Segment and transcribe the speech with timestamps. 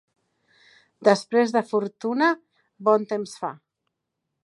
[1.09, 2.33] Després de fortuna
[2.89, 3.57] bon temps fa.